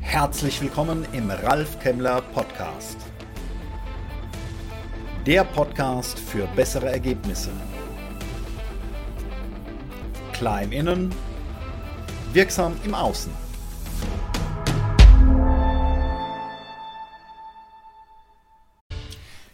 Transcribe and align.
Herzlich 0.00 0.60
willkommen 0.60 1.06
im 1.12 1.30
Ralf 1.30 1.78
Kemmler 1.78 2.20
Podcast. 2.20 2.96
Der 5.24 5.44
Podcast 5.44 6.18
für 6.18 6.48
bessere 6.56 6.90
Ergebnisse. 6.90 7.50
Klein 10.32 10.72
innen, 10.72 11.14
wirksam 12.32 12.76
im 12.84 12.92
Außen. 12.92 13.30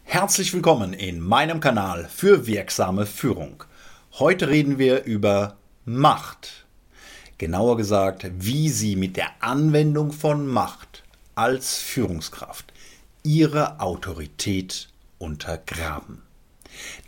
Herzlich 0.05 0.55
willkommen 0.55 0.95
in 0.95 1.21
meinem 1.21 1.61
Kanal 1.61 2.09
für 2.09 2.47
wirksame 2.47 3.05
Führung. 3.05 3.63
Heute 4.19 4.49
reden 4.49 4.79
wir 4.79 5.05
über 5.05 5.59
Macht. 5.85 6.64
Genauer 7.39 7.77
gesagt, 7.77 8.31
wie 8.39 8.69
Sie 8.69 8.97
mit 8.97 9.17
der 9.17 9.31
Anwendung 9.41 10.13
von 10.13 10.47
Macht 10.47 11.03
als 11.35 11.79
Führungskraft 11.79 12.73
Ihre 13.23 13.81
Autorität 13.81 14.89
untergraben. 15.19 16.23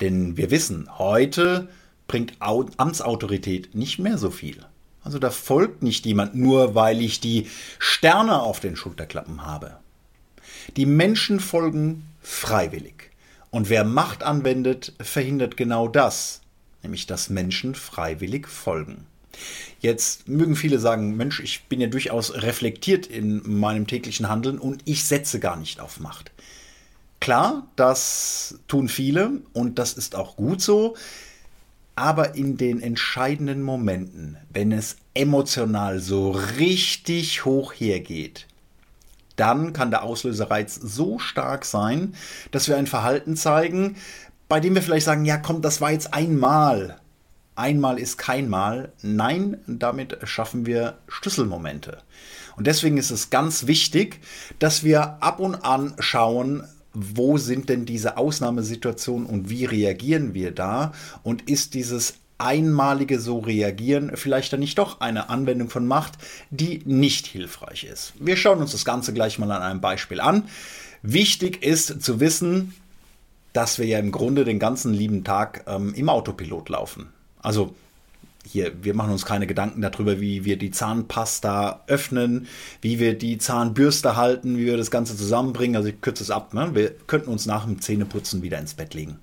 Denn 0.01 0.37
wir 0.37 0.51
wissen, 0.51 0.89
heute 0.99 1.69
bringt 2.09 2.35
Amtsautorität 2.41 3.75
nicht 3.75 3.99
mehr 3.99 4.19
so 4.19 4.31
viel. 4.31 4.65
Also 5.03 5.19
da 5.19 5.31
folgt 5.31 5.83
nicht 5.83 6.05
jemand 6.07 6.35
nur, 6.35 6.75
weil 6.75 7.01
ich 7.01 7.21
die 7.21 7.49
Sterne 7.79 8.41
auf 8.41 8.59
den 8.59 8.75
Schulterklappen 8.75 9.47
habe. 9.47 9.77
Die 10.77 10.87
Menschen 10.87 11.39
folgen 11.39 12.07
freiwillig. 12.21 13.11
Und 13.51 13.69
wer 13.69 13.85
Macht 13.85 14.25
anwendet, 14.25 14.95
verhindert 15.01 15.57
genau 15.57 15.87
das, 15.87 16.41
nämlich 16.83 17.07
dass 17.07 17.31
Menschen 17.31 17.77
freiwillig 17.77 18.49
folgen. 18.49 19.07
Jetzt 19.81 20.29
mögen 20.29 20.57
viele 20.57 20.79
sagen, 20.79 21.17
Mensch, 21.17 21.41
ich 21.41 21.65
bin 21.65 21.81
ja 21.81 21.87
durchaus 21.87 22.35
reflektiert 22.35 23.07
in 23.07 23.43
meinem 23.59 23.87
täglichen 23.87 24.29
Handeln 24.29 24.59
und 24.59 24.83
ich 24.85 25.05
setze 25.05 25.41
gar 25.41 25.57
nicht 25.57 25.81
auf 25.81 26.01
Macht. 26.01 26.33
Klar, 27.21 27.67
das 27.77 28.59
tun 28.69 28.89
viele 28.89 29.41
und 29.53 29.79
das 29.79 29.95
ist 29.95 30.15
auch 30.15 30.37
gut 30.37 30.61
so, 30.61 30.97
aber 31.95 32.35
in 32.35 32.57
den 32.59 32.83
entscheidenden 32.83 33.63
Momenten, 33.63 34.37
wenn 34.53 34.71
es 34.71 34.97
emotional 35.15 35.99
so 35.99 36.31
richtig 36.31 37.45
hoch 37.45 37.73
hergeht, 37.73 38.47
dann 39.37 39.73
kann 39.73 39.91
der 39.91 40.03
Auslösereiz 40.03 40.75
so 40.75 41.19
stark 41.19 41.65
sein, 41.65 42.15
dass 42.51 42.69
wir 42.69 42.77
ein 42.77 42.87
Verhalten 42.87 43.37
zeigen, 43.37 43.97
bei 44.49 44.61
dem 44.61 44.75
wir 44.75 44.83
vielleicht 44.83 45.07
sagen, 45.07 45.25
ja 45.25 45.39
komm, 45.39 45.63
das 45.63 45.81
war 45.81 45.91
jetzt 45.91 46.13
einmal. 46.13 47.01
Einmal 47.57 47.99
ist 47.99 48.19
kein 48.19 48.49
Mal. 48.49 48.93
Nein, 49.03 49.57
damit 49.67 50.19
schaffen 50.25 50.67
wir 50.67 50.99
Schlüsselmomente. 51.09 51.99
Und 52.57 52.67
deswegen 52.67 52.99
ist 52.99 53.11
es 53.11 53.31
ganz 53.31 53.67
wichtig, 53.67 54.21
dass 54.59 54.85
wir 54.85 55.23
ab 55.23 55.41
und 55.41 55.57
an 55.57 55.95
schauen, 55.99 56.65
wo 56.93 57.37
sind 57.39 57.69
denn 57.69 57.85
diese 57.85 58.17
Ausnahmesituationen 58.17 59.27
und 59.27 59.51
wie 59.51 59.65
reagieren 59.65 60.33
wir 60.35 60.53
da? 60.53 60.93
Und 61.23 61.49
ist 61.51 61.75
dieses 61.75 62.15
einmalige 62.39 63.19
so 63.21 63.39
reagieren 63.39 64.13
vielleicht 64.15 64.53
dann 64.53 64.61
nicht 64.61 64.79
doch 64.79 65.01
eine 65.01 65.31
Anwendung 65.31 65.71
von 65.71 65.87
Macht, 65.87 66.15
die 66.51 66.83
nicht 66.85 67.27
hilfreich 67.27 67.85
ist. 67.85 68.13
Wir 68.19 68.37
schauen 68.37 68.61
uns 68.61 68.73
das 68.73 68.85
Ganze 68.85 69.15
gleich 69.15 69.39
mal 69.39 69.51
an 69.51 69.63
einem 69.63 69.81
Beispiel 69.81 70.21
an. 70.21 70.45
Wichtig 71.03 71.63
ist 71.63 72.03
zu 72.03 72.21
wissen, 72.21 72.75
dass 73.53 73.79
wir 73.79 73.87
ja 73.87 73.99
im 73.99 74.13
Grunde 74.13 74.45
den 74.45 74.59
ganzen 74.59 74.93
lieben 74.93 75.25
Tag 75.25 75.65
ähm, 75.67 75.95
im 75.95 76.11
Autopilot 76.11 76.69
laufen. 76.69 77.09
Also 77.41 77.75
hier, 78.47 78.73
wir 78.83 78.95
machen 78.95 79.13
uns 79.13 79.25
keine 79.25 79.47
Gedanken 79.47 79.83
darüber, 79.83 80.21
wie 80.21 80.45
wir 80.45 80.57
die 80.57 80.71
Zahnpasta 80.71 81.83
öffnen, 81.89 82.47
wie 82.81 82.99
wir 82.99 83.19
die 83.19 83.39
Zahnbürste 83.39 84.17
halten, 84.17 84.57
wie 84.57 84.67
wir 84.67 84.77
das 84.77 84.91
Ganze 84.91 85.17
zusammenbringen. 85.17 85.77
Also 85.77 85.89
ich 85.89 86.01
kürze 86.01 86.23
es 86.23 86.31
ab. 86.31 86.55
Ne? 86.55 86.71
Wir 86.75 86.91
könnten 87.07 87.31
uns 87.31 87.47
nach 87.47 87.65
dem 87.65 87.81
Zähneputzen 87.81 88.43
wieder 88.43 88.59
ins 88.59 88.75
Bett 88.75 88.95
legen. 88.95 89.19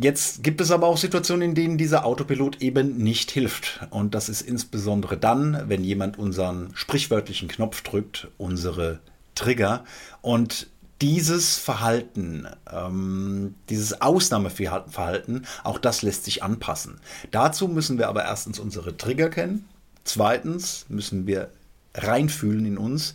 Jetzt 0.00 0.44
gibt 0.44 0.60
es 0.60 0.70
aber 0.70 0.86
auch 0.86 0.96
Situationen, 0.96 1.50
in 1.50 1.54
denen 1.54 1.76
dieser 1.76 2.04
Autopilot 2.04 2.62
eben 2.62 2.98
nicht 2.98 3.30
hilft. 3.30 3.80
Und 3.90 4.14
das 4.14 4.28
ist 4.28 4.42
insbesondere 4.42 5.16
dann, 5.16 5.64
wenn 5.66 5.82
jemand 5.82 6.18
unseren 6.18 6.70
sprichwörtlichen 6.74 7.48
Knopf 7.48 7.82
drückt, 7.82 8.28
unsere 8.38 9.00
Trigger. 9.34 9.84
Und 10.22 10.68
dieses 11.00 11.56
Verhalten, 11.56 12.46
ähm, 12.72 13.54
dieses 13.68 14.00
Ausnahmeverhalten, 14.00 15.46
auch 15.62 15.78
das 15.78 16.02
lässt 16.02 16.24
sich 16.24 16.42
anpassen. 16.42 17.00
Dazu 17.30 17.68
müssen 17.68 17.98
wir 17.98 18.08
aber 18.08 18.24
erstens 18.24 18.58
unsere 18.58 18.96
Trigger 18.96 19.30
kennen. 19.30 19.68
Zweitens 20.04 20.86
müssen 20.88 21.26
wir 21.26 21.50
reinfühlen 21.94 22.66
in 22.66 22.78
uns, 22.78 23.14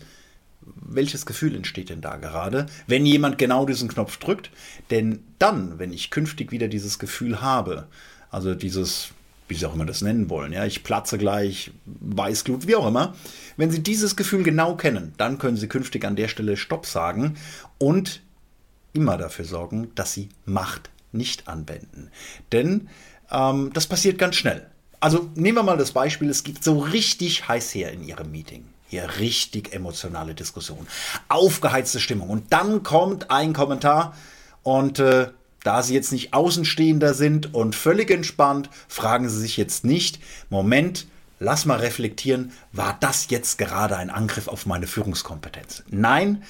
welches 0.62 1.26
Gefühl 1.26 1.56
entsteht 1.56 1.90
denn 1.90 2.02
da 2.02 2.16
gerade, 2.16 2.68
wenn 2.88 3.06
jemand 3.06 3.38
genau 3.38 3.66
diesen 3.66 3.90
Knopf 3.90 4.18
drückt? 4.18 4.50
Denn 4.90 5.24
dann, 5.40 5.80
wenn 5.80 5.92
ich 5.92 6.10
künftig 6.10 6.52
wieder 6.52 6.68
dieses 6.68 7.00
Gefühl 7.00 7.42
habe, 7.42 7.88
also 8.30 8.56
dieses, 8.56 9.10
wie 9.48 9.56
Sie 9.56 9.66
auch 9.66 9.74
immer 9.74 9.86
das 9.86 10.02
nennen 10.02 10.30
wollen, 10.30 10.54
ja, 10.54 10.66
ich 10.66 10.84
platze 10.84 11.18
gleich, 11.18 11.72
Weißglut, 11.86 12.68
wie 12.68 12.76
auch 12.76 12.88
immer, 12.88 13.16
wenn 13.58 13.72
Sie 13.72 13.84
dieses 13.84 14.16
Gefühl 14.16 14.44
genau 14.44 14.76
kennen, 14.76 15.14
dann 15.18 15.38
können 15.38 15.58
Sie 15.58 15.68
künftig 15.68 16.06
an 16.06 16.16
der 16.16 16.28
Stelle 16.28 16.58
Stopp 16.58 16.86
sagen 16.86 17.36
und 17.78 18.22
immer 18.94 19.18
dafür 19.18 19.46
sorgen, 19.46 19.92
dass 19.96 20.14
Sie 20.14 20.30
Macht 20.46 20.90
nicht 21.12 21.48
anwenden. 21.48 22.10
Denn 22.52 22.90
ähm, 23.32 23.72
das 23.74 23.88
passiert 23.88 24.18
ganz 24.18 24.36
schnell. 24.36 24.68
Also 25.00 25.30
nehmen 25.36 25.58
wir 25.58 25.64
mal 25.64 25.78
das 25.78 25.92
Beispiel, 25.92 26.30
es 26.30 26.44
geht 26.44 26.64
so 26.64 26.80
richtig 26.80 27.48
heiß 27.48 27.76
her 27.76 27.92
in 27.92 28.04
Ihrem 28.04 28.32
Meeting. 28.32 28.66
Hier 28.88 29.10
richtig 29.20 29.74
emotionale 29.74 30.36
Diskussion, 30.36 30.88
aufgeheizte 31.28 32.00
Stimmung. 32.00 32.30
Und 32.30 32.54
dann 32.54 32.84
kommt 32.84 33.32
ein 33.32 33.54
Kommentar 33.54 34.16
und 34.62 35.00
äh, 35.00 35.30
da 35.64 35.84
Sie 35.84 35.94
jetzt 35.94 36.12
nicht 36.12 36.34
Außenstehender 36.34 37.14
sind 37.14 37.54
und 37.54 37.76
völlig 37.76 38.12
entspannt, 38.12 38.70
fragen 38.88 39.30
Sie 39.30 39.40
sich 39.40 39.58
jetzt 39.58 39.86
nicht, 39.86 40.20
Moment, 40.50 41.08
lass 41.40 41.66
mal 41.66 41.80
reflektieren, 41.80 42.52
war 42.72 42.98
das 43.00 43.28
jetzt 43.30 43.58
gerade 43.58 43.98
ein 43.98 44.10
Angriff 44.10 44.48
auf 44.48 44.66
meine 44.66 44.88
Führungskompetenz? 44.88 45.84
Nein, 45.90 46.44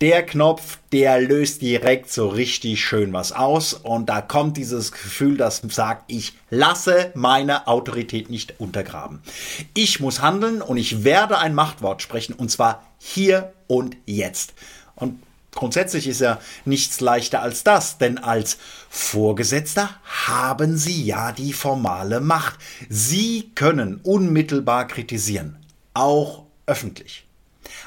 der 0.00 0.24
Knopf, 0.24 0.78
der 0.92 1.20
löst 1.20 1.60
direkt 1.60 2.12
so 2.12 2.28
richtig 2.28 2.84
schön 2.84 3.12
was 3.12 3.32
aus 3.32 3.74
und 3.74 4.08
da 4.08 4.20
kommt 4.20 4.56
dieses 4.56 4.92
Gefühl, 4.92 5.36
das 5.36 5.60
sagt, 5.70 6.04
ich 6.06 6.34
lasse 6.50 7.10
meine 7.14 7.66
Autorität 7.66 8.30
nicht 8.30 8.60
untergraben. 8.60 9.20
Ich 9.74 9.98
muss 9.98 10.22
handeln 10.22 10.62
und 10.62 10.76
ich 10.76 11.02
werde 11.02 11.38
ein 11.38 11.54
Machtwort 11.54 12.00
sprechen 12.00 12.32
und 12.32 12.48
zwar 12.48 12.84
hier 12.98 13.52
und 13.66 13.96
jetzt. 14.06 14.54
Und 14.94 15.20
grundsätzlich 15.58 16.06
ist 16.06 16.20
ja 16.20 16.40
nichts 16.64 17.00
leichter 17.00 17.42
als 17.42 17.64
das, 17.64 17.98
denn 17.98 18.16
als 18.16 18.58
Vorgesetzter 18.88 19.90
haben 20.04 20.76
Sie 20.76 21.04
ja 21.04 21.32
die 21.32 21.52
formale 21.52 22.20
Macht. 22.20 22.60
Sie 22.88 23.50
können 23.56 23.96
unmittelbar 24.04 24.86
kritisieren, 24.86 25.56
auch 25.94 26.44
öffentlich. 26.66 27.26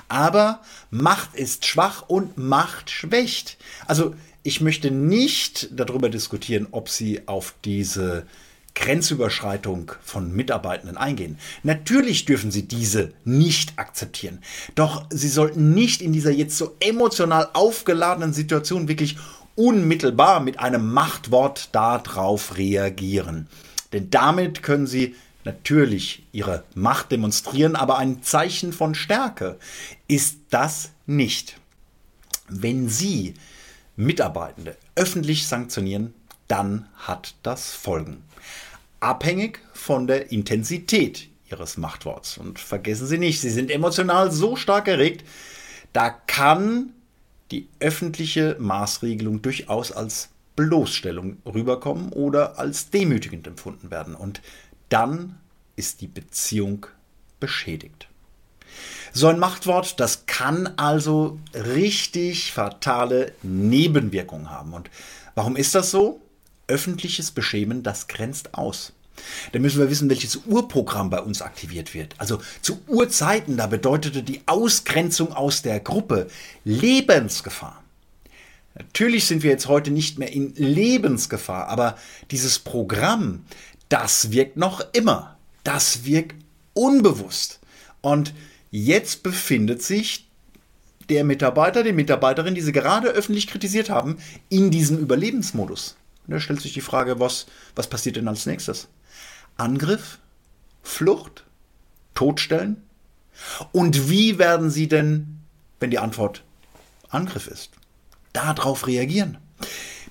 Aber 0.09 0.59
Macht 0.89 1.33
ist 1.35 1.65
schwach 1.65 2.09
und 2.09 2.37
Macht 2.37 2.89
schwächt. 2.89 3.57
Also 3.87 4.15
ich 4.43 4.59
möchte 4.59 4.91
nicht 4.91 5.69
darüber 5.71 6.09
diskutieren, 6.09 6.67
ob 6.71 6.89
Sie 6.89 7.25
auf 7.25 7.55
diese 7.63 8.25
Grenzüberschreitung 8.75 9.91
von 10.01 10.33
Mitarbeitenden 10.33 10.97
eingehen. 10.97 11.37
Natürlich 11.63 12.25
dürfen 12.25 12.51
Sie 12.51 12.67
diese 12.67 13.13
nicht 13.25 13.77
akzeptieren. 13.77 14.39
Doch 14.75 15.05
Sie 15.09 15.27
sollten 15.27 15.73
nicht 15.73 16.01
in 16.01 16.13
dieser 16.13 16.31
jetzt 16.31 16.57
so 16.57 16.75
emotional 16.79 17.49
aufgeladenen 17.53 18.33
Situation 18.33 18.87
wirklich 18.87 19.17
unmittelbar 19.55 20.39
mit 20.39 20.59
einem 20.59 20.91
Machtwort 20.91 21.69
darauf 21.73 22.57
reagieren. 22.57 23.47
Denn 23.93 24.09
damit 24.09 24.63
können 24.63 24.87
Sie 24.87 25.15
natürlich 25.43 26.23
ihre 26.31 26.63
Macht 26.75 27.11
demonstrieren, 27.11 27.75
aber 27.75 27.97
ein 27.97 28.23
Zeichen 28.23 28.73
von 28.73 28.95
Stärke 28.95 29.57
ist 30.07 30.37
das 30.49 30.91
nicht. 31.05 31.57
Wenn 32.47 32.89
Sie 32.89 33.33
Mitarbeitende 33.95 34.77
öffentlich 34.95 35.47
sanktionieren, 35.47 36.13
dann 36.47 36.87
hat 36.95 37.35
das 37.43 37.73
Folgen. 37.73 38.23
Abhängig 39.01 39.59
von 39.73 40.07
der 40.07 40.31
Intensität 40.31 41.27
Ihres 41.49 41.77
Machtworts. 41.77 42.37
Und 42.37 42.59
vergessen 42.59 43.07
Sie 43.07 43.17
nicht, 43.17 43.41
Sie 43.41 43.49
sind 43.49 43.69
emotional 43.69 44.31
so 44.31 44.55
stark 44.55 44.87
erregt, 44.87 45.27
da 45.91 46.09
kann 46.09 46.93
die 47.51 47.67
öffentliche 47.79 48.55
Maßregelung 48.59 49.41
durchaus 49.41 49.91
als 49.91 50.29
Bloßstellung 50.55 51.37
rüberkommen 51.45 52.13
oder 52.13 52.57
als 52.57 52.89
demütigend 52.89 53.47
empfunden 53.47 53.91
werden. 53.91 54.15
Und 54.15 54.41
dann 54.89 55.37
ist 55.75 56.01
die 56.01 56.07
Beziehung 56.07 56.85
beschädigt. 57.39 58.07
So 59.11 59.27
ein 59.27 59.39
Machtwort, 59.39 59.99
das 59.99 60.25
kann 60.25 60.67
also 60.77 61.39
richtig 61.53 62.53
fatale 62.53 63.33
Nebenwirkungen 63.43 64.49
haben. 64.49 64.73
Und 64.73 64.89
warum 65.35 65.57
ist 65.57 65.75
das 65.75 65.91
so? 65.91 66.21
Öffentliches 66.71 67.31
Beschämen, 67.31 67.83
das 67.83 68.07
grenzt 68.07 68.53
aus. 68.53 68.93
Dann 69.51 69.61
müssen 69.61 69.79
wir 69.79 69.89
wissen, 69.89 70.09
welches 70.09 70.37
Urprogramm 70.47 71.09
bei 71.09 71.19
uns 71.19 71.41
aktiviert 71.41 71.93
wird. 71.93 72.15
Also 72.17 72.39
zu 72.61 72.79
Urzeiten, 72.87 73.57
da 73.57 73.67
bedeutete 73.67 74.23
die 74.23 74.41
Ausgrenzung 74.45 75.33
aus 75.33 75.61
der 75.61 75.81
Gruppe 75.81 76.27
Lebensgefahr. 76.63 77.83
Natürlich 78.73 79.25
sind 79.25 79.43
wir 79.43 79.51
jetzt 79.51 79.67
heute 79.67 79.91
nicht 79.91 80.17
mehr 80.17 80.31
in 80.31 80.55
Lebensgefahr, 80.55 81.67
aber 81.67 81.97
dieses 82.31 82.59
Programm, 82.59 83.45
das 83.89 84.31
wirkt 84.31 84.55
noch 84.55 84.81
immer. 84.93 85.37
Das 85.65 86.05
wirkt 86.05 86.35
unbewusst. 86.73 87.59
Und 87.99 88.33
jetzt 88.71 89.23
befindet 89.23 89.83
sich 89.83 90.25
der 91.09 91.25
Mitarbeiter, 91.25 91.83
die 91.83 91.91
Mitarbeiterin, 91.91 92.55
die 92.55 92.61
Sie 92.61 92.71
gerade 92.71 93.09
öffentlich 93.09 93.47
kritisiert 93.47 93.89
haben, 93.89 94.17
in 94.47 94.71
diesem 94.71 94.97
Überlebensmodus. 94.97 95.97
Und 96.27 96.33
da 96.33 96.39
stellt 96.39 96.61
sich 96.61 96.73
die 96.73 96.81
Frage, 96.81 97.19
was, 97.19 97.47
was 97.75 97.87
passiert 97.87 98.15
denn 98.15 98.27
als 98.27 98.45
nächstes? 98.45 98.87
Angriff? 99.57 100.19
Flucht? 100.83 101.45
Todstellen? 102.13 102.83
Und 103.71 104.09
wie 104.09 104.37
werden 104.37 104.69
Sie 104.69 104.87
denn, 104.87 105.39
wenn 105.79 105.91
die 105.91 105.99
Antwort 105.99 106.43
Angriff 107.09 107.47
ist, 107.47 107.71
darauf 108.33 108.87
reagieren? 108.87 109.37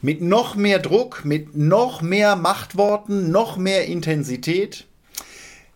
Mit 0.03 0.23
noch 0.23 0.55
mehr 0.55 0.79
Druck, 0.79 1.25
mit 1.25 1.57
noch 1.57 2.01
mehr 2.01 2.37
Machtworten, 2.37 3.31
noch 3.31 3.57
mehr 3.57 3.87
Intensität? 3.87 4.87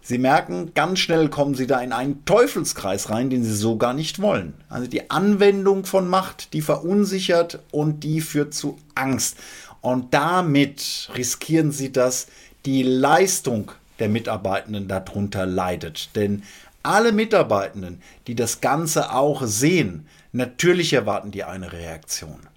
Sie 0.07 0.19
merken, 0.19 0.73
ganz 0.75 0.99
schnell 0.99 1.31
kommen 1.31 1.55
Sie 1.55 1.67
da 1.67 1.81
in 1.81 1.93
einen 1.93 2.27
Teufelskreis 2.27 3.09
rein, 3.09 3.31
den 3.31 3.43
Sie 3.43 3.55
so 3.55 3.79
gar 3.79 3.95
nicht 3.95 4.21
wollen. 4.21 4.53
Also 4.69 4.87
die 4.87 5.11
Anwendung 5.11 5.87
von 5.87 6.09
Macht, 6.09 6.53
die 6.53 6.61
verunsichert 6.61 7.61
und 7.71 8.01
die 8.01 8.21
führt 8.21 8.53
zu 8.53 8.79
Angst. 8.95 9.39
Und 9.85 10.15
damit 10.15 11.11
riskieren 11.15 11.71
Sie, 11.71 11.93
dass 11.93 12.29
die 12.65 12.83
Leistung 12.83 13.71
der 13.99 14.09
Mitarbeitenden 14.09 14.89
darunter 14.89 15.45
leidet. 15.45 16.17
Denn 16.17 16.43
alle 16.83 17.13
Mitarbeitenden, 17.13 18.01
die 18.27 18.35
das 18.35 18.63
Ganze 18.63 19.13
auch 19.13 19.43
sehen, 19.45 20.07
natürlich 20.33 20.95
erwarten 20.95 21.31
die 21.31 21.45
eine 21.45 21.73
Reaktion 21.73 22.49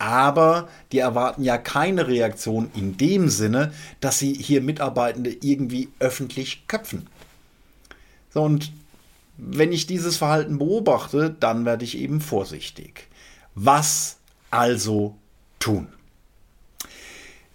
aber 0.00 0.70
die 0.92 0.98
erwarten 0.98 1.44
ja 1.44 1.58
keine 1.58 2.08
Reaktion 2.08 2.70
in 2.74 2.96
dem 2.96 3.28
Sinne, 3.28 3.74
dass 4.00 4.18
sie 4.18 4.32
hier 4.32 4.62
Mitarbeitende 4.62 5.30
irgendwie 5.42 5.90
öffentlich 5.98 6.66
köpfen. 6.68 7.06
So, 8.32 8.42
und 8.42 8.72
wenn 9.36 9.72
ich 9.72 9.86
dieses 9.86 10.16
Verhalten 10.16 10.58
beobachte, 10.58 11.36
dann 11.38 11.66
werde 11.66 11.84
ich 11.84 11.98
eben 11.98 12.22
vorsichtig. 12.22 13.08
Was 13.54 14.16
also 14.50 15.16
tun? 15.58 15.88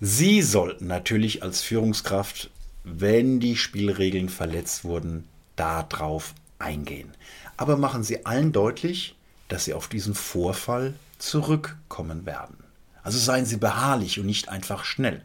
Sie 0.08 0.44
sollten 0.44 0.86
natürlich 0.86 1.42
als 1.42 1.64
Führungskraft, 1.64 2.52
wenn 2.84 3.40
die 3.40 3.56
Spielregeln 3.56 4.30
verletzt 4.30 4.84
wurden, 4.84 5.28
darauf 5.56 6.36
eingehen. 6.60 7.10
Aber 7.58 7.76
machen 7.76 8.04
Sie 8.04 8.24
allen 8.24 8.52
deutlich, 8.52 9.16
dass 9.48 9.66
Sie 9.66 9.74
auf 9.74 9.88
diesen 9.88 10.14
Vorfall 10.14 10.94
zurückkommen 11.18 12.28
werden. 12.28 12.56
Also 13.02 13.18
seien 13.18 13.48
Sie 13.48 13.58
beharrlich 13.58 14.20
und 14.20 14.28
nicht 14.28 14.48
einfach 14.48 14.86
schnell. 14.86 15.24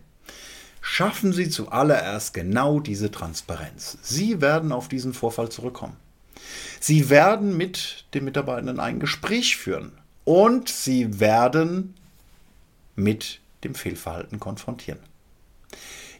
Schaffen 0.81 1.35
Sie 1.35 1.50
zuallererst 1.50 2.33
genau 2.33 2.81
diese 2.81 3.11
Transparenz. 3.11 3.99
Sie 4.00 4.41
werden 4.41 4.73
auf 4.73 4.88
diesen 4.88 5.12
Vorfall 5.12 5.50
zurückkommen. 5.50 5.97
Sie 6.81 7.11
werden 7.11 7.55
mit 7.55 8.06
den 8.15 8.25
Mitarbeitenden 8.25 8.81
ein 8.81 8.99
Gespräch 8.99 9.59
führen 9.59 9.93
und 10.25 10.71
Sie 10.71 11.21
werden 11.21 11.93
mit 12.97 13.41
dem 13.65 13.75
Fehlverhalten 13.75 14.41
konfrontieren. 14.41 15.01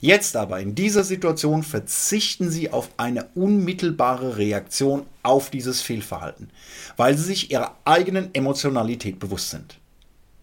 Jetzt 0.01 0.35
aber 0.35 0.61
in 0.61 0.75
dieser 0.75 1.05
Situation 1.05 1.63
verzichten 1.63 2.51
Sie 2.51 2.71
auf 2.71 2.89
eine 2.97 3.29
unmittelbare 3.35 4.39
Reaktion 4.39 5.05
auf 5.23 5.51
dieses 5.51 5.83
Fehlverhalten, 5.83 6.51
weil 6.97 7.19
Sie 7.19 7.25
sich 7.25 7.51
Ihrer 7.51 7.77
eigenen 7.85 8.35
Emotionalität 8.35 9.19
bewusst 9.19 9.51
sind. 9.51 9.79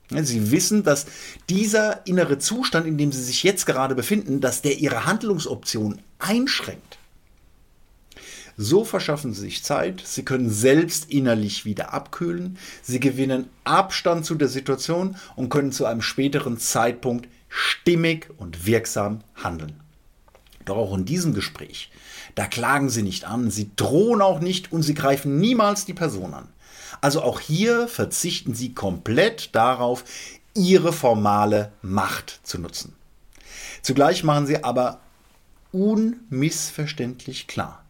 Sie 0.10 0.52
wissen, 0.52 0.84
dass 0.84 1.08
dieser 1.50 2.06
innere 2.06 2.38
Zustand, 2.38 2.86
in 2.86 2.98
dem 2.98 3.12
Sie 3.12 3.24
sich 3.24 3.44
jetzt 3.44 3.66
gerade 3.66 3.96
befinden, 3.96 4.40
dass 4.40 4.62
der 4.62 4.78
Ihre 4.78 5.06
Handlungsoption 5.06 6.02
einschränkt. 6.20 7.00
So 8.60 8.84
verschaffen 8.84 9.34
Sie 9.34 9.42
sich 9.42 9.64
Zeit, 9.64 10.02
Sie 10.04 10.26
können 10.26 10.50
selbst 10.50 11.12
innerlich 11.12 11.64
wieder 11.64 11.94
abkühlen, 11.94 12.58
Sie 12.82 13.00
gewinnen 13.00 13.50
Abstand 13.64 14.26
zu 14.26 14.34
der 14.34 14.48
Situation 14.48 15.16
und 15.36 15.50
können 15.50 15.72
zu 15.72 15.86
einem 15.86 16.02
späteren 16.02 16.58
Zeitpunkt 16.58 17.30
stimmig 17.50 18.30
und 18.38 18.66
wirksam 18.66 19.20
handeln. 19.36 19.80
Doch 20.66 20.78
auch 20.78 20.98
in 20.98 21.06
diesem 21.06 21.34
Gespräch, 21.34 21.92
da 22.36 22.46
klagen 22.46 22.90
sie 22.90 23.04
nicht 23.04 23.26
an, 23.26 23.50
sie 23.50 23.72
drohen 23.76 24.22
auch 24.22 24.40
nicht 24.40 24.72
und 24.72 24.84
sie 24.84 24.94
greifen 24.94 25.40
niemals 25.40 25.86
die 25.86 25.94
Person 25.94 26.34
an. 26.34 26.50
Also 27.00 27.22
auch 27.22 27.40
hier 27.40 27.88
verzichten 27.88 28.54
sie 28.54 28.74
komplett 28.74 29.56
darauf, 29.56 30.04
ihre 30.56 30.92
formale 30.92 31.72
Macht 31.82 32.42
zu 32.44 32.60
nutzen. 32.60 32.96
Zugleich 33.82 34.24
machen 34.24 34.46
sie 34.46 34.64
aber 34.64 35.00
unmissverständlich 35.72 37.48
klar, 37.48 37.86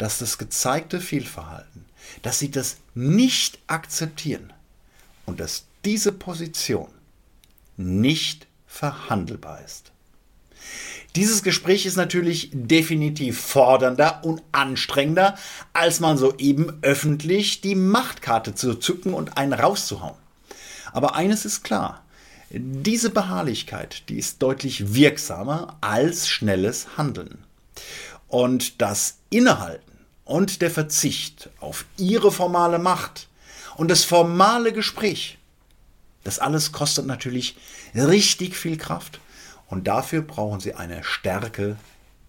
dass 0.00 0.18
das 0.18 0.38
gezeigte 0.38 0.98
Fehlverhalten, 0.98 1.84
dass 2.22 2.38
sie 2.38 2.50
das 2.50 2.78
nicht 2.94 3.58
akzeptieren 3.66 4.50
und 5.26 5.40
dass 5.40 5.66
diese 5.84 6.10
Position 6.10 6.88
nicht 7.76 8.46
verhandelbar 8.66 9.60
ist. 9.62 9.92
Dieses 11.16 11.42
Gespräch 11.42 11.84
ist 11.84 11.96
natürlich 11.96 12.48
definitiv 12.50 13.38
fordernder 13.38 14.24
und 14.24 14.42
anstrengender, 14.52 15.36
als 15.74 16.00
mal 16.00 16.16
soeben 16.16 16.78
öffentlich 16.80 17.60
die 17.60 17.74
Machtkarte 17.74 18.54
zu 18.54 18.76
zücken 18.76 19.12
und 19.12 19.36
einen 19.36 19.52
rauszuhauen. 19.52 20.16
Aber 20.92 21.14
eines 21.14 21.44
ist 21.44 21.62
klar, 21.62 22.02
diese 22.48 23.10
Beharrlichkeit, 23.10 24.08
die 24.08 24.16
ist 24.16 24.40
deutlich 24.40 24.94
wirksamer 24.94 25.76
als 25.82 26.26
schnelles 26.26 26.96
Handeln. 26.96 27.44
Und 28.28 28.80
das 28.80 29.18
Innehalten 29.28 29.89
und 30.30 30.62
der 30.62 30.70
Verzicht 30.70 31.50
auf 31.58 31.84
ihre 31.96 32.30
formale 32.30 32.78
Macht 32.78 33.28
und 33.76 33.90
das 33.90 34.04
formale 34.04 34.72
Gespräch, 34.72 35.38
das 36.22 36.38
alles 36.38 36.70
kostet 36.70 37.04
natürlich 37.04 37.56
richtig 37.96 38.56
viel 38.56 38.76
Kraft. 38.76 39.18
Und 39.66 39.88
dafür 39.88 40.22
brauchen 40.22 40.60
Sie 40.60 40.74
eine 40.74 41.02
Stärke 41.02 41.76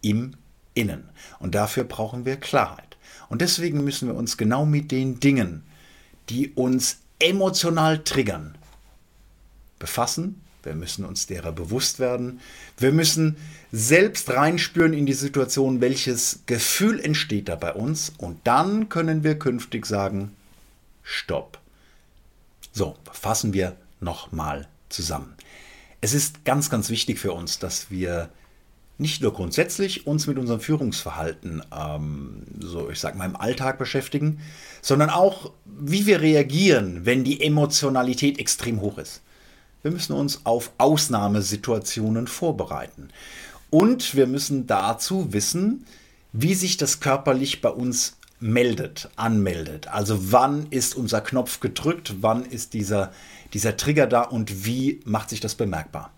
im 0.02 0.34
Innen. 0.74 1.10
Und 1.38 1.54
dafür 1.54 1.84
brauchen 1.84 2.26
wir 2.26 2.38
Klarheit. 2.38 2.98
Und 3.30 3.42
deswegen 3.42 3.84
müssen 3.84 4.08
wir 4.08 4.16
uns 4.16 4.36
genau 4.36 4.66
mit 4.66 4.90
den 4.92 5.20
Dingen, 5.20 5.64
die 6.30 6.50
uns 6.54 7.02
emotional 7.20 8.04
triggern, 8.04 8.58
befassen. 9.78 10.42
Wir 10.64 10.76
müssen 10.76 11.06
uns 11.06 11.28
derer 11.28 11.52
bewusst 11.52 12.00
werden. 12.00 12.40
Wir 12.78 12.92
müssen 12.92 13.38
selbst 13.72 14.30
reinspüren 14.30 14.94
in 14.94 15.06
die 15.06 15.14
Situation, 15.14 15.82
welches 15.82 16.42
Gefühl 16.46 17.00
entsteht 17.00 17.50
da 17.50 17.56
bei 17.56 17.74
uns. 17.74 18.14
Und 18.18 18.40
dann 18.44 18.90
können 18.90 19.24
wir 19.24 19.40
künftig 19.40 19.86
sagen, 19.86 20.32
stopp. 21.04 21.60
So, 22.72 22.96
fassen 23.12 23.54
wir 23.54 23.76
nochmal 24.00 24.68
zusammen. 24.90 25.34
Es 26.00 26.14
ist 26.14 26.46
ganz, 26.46 26.70
ganz 26.70 26.90
wichtig 26.90 27.20
für 27.20 27.34
uns, 27.34 27.60
dass 27.60 27.92
wir 27.92 28.30
nicht 28.98 29.22
nur 29.22 29.34
grundsätzlich 29.34 30.06
uns 30.06 30.28
mit 30.28 30.38
unserem 30.38 30.60
Führungsverhalten, 30.60 31.64
ähm, 31.76 32.44
so 32.60 32.90
ich 32.90 33.00
sag 33.00 33.16
mal 33.18 33.26
im 33.26 33.36
Alltag 33.36 33.80
beschäftigen, 33.80 34.40
sondern 34.82 35.10
auch, 35.10 35.52
wie 35.66 36.06
wir 36.06 36.22
reagieren, 36.22 37.06
wenn 37.06 37.24
die 37.24 37.42
Emotionalität 37.42 38.40
extrem 38.40 38.80
hoch 38.80 39.00
ist. 39.00 39.22
Wir 39.84 39.92
müssen 39.92 40.14
uns 40.14 40.46
auf 40.46 40.72
Ausnahmesituationen 40.78 42.28
vorbereiten. 42.28 43.10
Und 43.70 44.16
wir 44.16 44.28
müssen 44.28 44.68
dazu 44.68 45.34
wissen, 45.34 45.86
wie 46.34 46.54
sich 46.54 46.78
das 46.78 47.00
körperlich 47.00 47.62
bei 47.62 47.70
uns 47.70 48.18
meldet, 48.40 49.10
anmeldet. 49.16 49.88
Also 49.88 50.32
wann 50.32 50.68
ist 50.72 50.96
unser 50.96 51.22
Knopf 51.22 51.60
gedrückt, 51.60 52.16
wann 52.22 52.44
ist 52.44 52.74
dieser, 52.74 53.12
dieser 53.54 53.78
Trigger 53.78 54.08
da 54.08 54.22
und 54.24 54.66
wie 54.66 55.00
macht 55.06 55.30
sich 55.30 55.40
das 55.40 55.56
bemerkbar. 55.56 56.12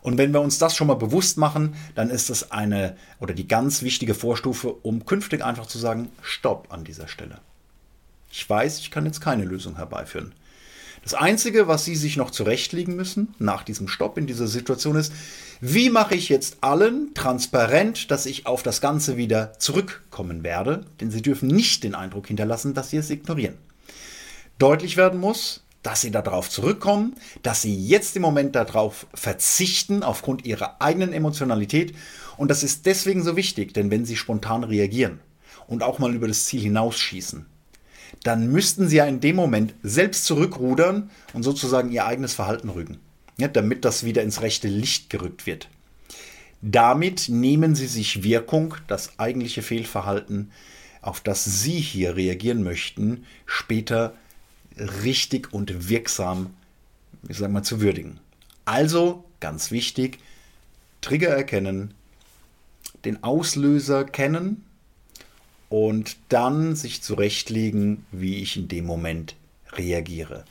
Und 0.00 0.18
wenn 0.18 0.32
wir 0.32 0.40
uns 0.40 0.58
das 0.58 0.76
schon 0.76 0.86
mal 0.86 0.94
bewusst 0.94 1.36
machen, 1.36 1.74
dann 1.94 2.10
ist 2.10 2.30
das 2.30 2.52
eine 2.52 2.96
oder 3.20 3.34
die 3.34 3.48
ganz 3.48 3.82
wichtige 3.82 4.14
Vorstufe, 4.14 4.72
um 4.72 5.04
künftig 5.04 5.44
einfach 5.44 5.66
zu 5.66 5.78
sagen, 5.78 6.10
stopp 6.22 6.72
an 6.72 6.84
dieser 6.84 7.08
Stelle. 7.08 7.38
Ich 8.30 8.48
weiß, 8.48 8.78
ich 8.80 8.90
kann 8.90 9.06
jetzt 9.06 9.20
keine 9.20 9.44
Lösung 9.44 9.76
herbeiführen. 9.76 10.32
Das 11.04 11.12
Einzige, 11.12 11.68
was 11.68 11.84
Sie 11.84 11.96
sich 11.96 12.16
noch 12.16 12.30
zurechtlegen 12.30 12.96
müssen 12.96 13.34
nach 13.38 13.62
diesem 13.62 13.88
Stopp 13.88 14.16
in 14.16 14.26
dieser 14.26 14.46
Situation 14.46 14.96
ist, 14.96 15.12
wie 15.60 15.90
mache 15.90 16.14
ich 16.14 16.30
jetzt 16.30 16.56
allen 16.62 17.12
transparent, 17.12 18.10
dass 18.10 18.24
ich 18.24 18.46
auf 18.46 18.62
das 18.62 18.80
Ganze 18.80 19.18
wieder 19.18 19.52
zurückkommen 19.58 20.42
werde? 20.42 20.86
Denn 21.00 21.10
Sie 21.10 21.20
dürfen 21.20 21.48
nicht 21.48 21.84
den 21.84 21.94
Eindruck 21.94 22.28
hinterlassen, 22.28 22.72
dass 22.72 22.88
Sie 22.88 22.96
es 22.96 23.10
ignorieren. 23.10 23.58
Deutlich 24.58 24.96
werden 24.96 25.20
muss, 25.20 25.62
dass 25.82 26.00
Sie 26.00 26.10
darauf 26.10 26.48
zurückkommen, 26.48 27.16
dass 27.42 27.60
Sie 27.60 27.76
jetzt 27.86 28.16
im 28.16 28.22
Moment 28.22 28.54
darauf 28.56 29.06
verzichten 29.12 30.02
aufgrund 30.02 30.46
Ihrer 30.46 30.80
eigenen 30.80 31.12
Emotionalität 31.12 31.94
Und 32.38 32.50
das 32.50 32.62
ist 32.62 32.86
deswegen 32.86 33.22
so 33.22 33.36
wichtig, 33.36 33.74
denn 33.74 33.90
wenn 33.90 34.06
Sie 34.06 34.16
spontan 34.16 34.64
reagieren 34.64 35.20
und 35.66 35.82
auch 35.82 35.98
mal 35.98 36.14
über 36.14 36.28
das 36.28 36.46
Ziel 36.46 36.62
hinausschießen, 36.62 37.44
dann 38.22 38.50
müssten 38.50 38.88
Sie 38.88 38.96
ja 38.96 39.06
in 39.06 39.20
dem 39.20 39.36
Moment 39.36 39.74
selbst 39.82 40.24
zurückrudern 40.24 41.10
und 41.32 41.42
sozusagen 41.42 41.90
Ihr 41.90 42.06
eigenes 42.06 42.34
Verhalten 42.34 42.68
rügen, 42.68 42.98
ja, 43.36 43.48
damit 43.48 43.84
das 43.84 44.04
wieder 44.04 44.22
ins 44.22 44.42
rechte 44.42 44.68
Licht 44.68 45.10
gerückt 45.10 45.46
wird. 45.46 45.68
Damit 46.62 47.28
nehmen 47.28 47.74
Sie 47.74 47.86
sich 47.86 48.22
Wirkung, 48.22 48.76
das 48.86 49.18
eigentliche 49.18 49.62
Fehlverhalten, 49.62 50.50
auf 51.02 51.20
das 51.20 51.44
Sie 51.44 51.78
hier 51.78 52.16
reagieren 52.16 52.62
möchten, 52.62 53.26
später 53.44 54.14
richtig 55.02 55.52
und 55.52 55.88
wirksam, 55.88 56.54
ich 57.28 57.36
sag 57.36 57.50
mal, 57.50 57.62
zu 57.62 57.80
würdigen. 57.80 58.18
Also, 58.64 59.24
ganz 59.40 59.70
wichtig, 59.70 60.18
Trigger 61.02 61.28
erkennen, 61.28 61.92
den 63.04 63.22
Auslöser 63.22 64.04
kennen 64.04 64.64
und 65.68 66.16
dann 66.28 66.76
sich 66.76 67.02
zurechtlegen, 67.02 68.06
wie 68.12 68.42
ich 68.42 68.56
in 68.56 68.68
dem 68.68 68.86
Moment 68.86 69.34
reagiere. 69.72 70.44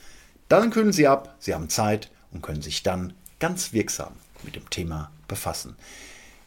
Dann 0.48 0.70
kühlen 0.70 0.92
Sie 0.92 1.08
ab, 1.08 1.36
Sie 1.38 1.54
haben 1.54 1.68
Zeit 1.68 2.10
und 2.32 2.42
können 2.42 2.62
sich 2.62 2.82
dann 2.82 3.12
ganz 3.38 3.72
wirksam 3.72 4.14
mit 4.42 4.56
dem 4.56 4.68
Thema 4.70 5.12
befassen. 5.28 5.76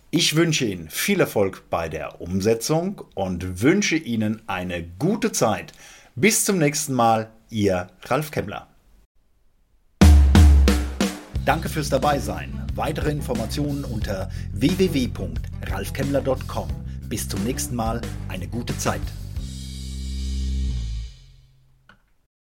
Ich 0.10 0.36
wünsche 0.36 0.66
Ihnen 0.66 0.90
viel 0.90 1.20
Erfolg 1.20 1.70
bei 1.70 1.90
der 1.90 2.22
Umsetzung 2.22 3.02
und 3.14 3.62
wünsche 3.62 3.98
Ihnen 3.98 4.42
eine 4.48 4.88
gute 5.00 5.34
Zeit. 5.34 5.74
Bis 6.16 6.46
zum 6.46 6.60
nächsten 6.60 6.94
Mal, 6.94 7.30
Ihr 7.50 7.90
Ralf 8.04 8.32
Kemmler. 8.32 8.68
Danke 11.46 11.68
fürs 11.70 11.90
Dabeisein. 11.90 12.66
Weitere 12.76 13.12
Informationen 13.12 13.84
unter 13.86 14.30
www.ralfkemmler.com. 14.54 16.87
Bis 17.10 17.30
zum 17.30 17.42
nächsten 17.46 17.74
Mal, 17.76 18.02
eine 18.28 18.48
gute 18.50 18.78
Zeit. 18.78 19.00